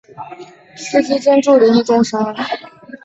[0.75, 2.35] 司机兼助理亦重伤。